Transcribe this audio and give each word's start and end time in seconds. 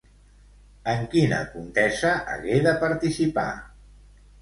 En 0.93 1.03
quina 1.11 1.43
contesa 1.53 2.17
hagué 2.39 2.59
de 2.71 2.77
participar? 2.89 3.49